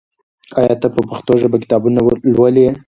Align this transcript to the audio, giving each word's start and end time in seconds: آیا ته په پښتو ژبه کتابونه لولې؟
آیا 0.59 0.73
ته 0.81 0.87
په 0.93 1.01
پښتو 1.09 1.33
ژبه 1.41 1.57
کتابونه 1.63 1.99
لولې؟ 2.33 2.67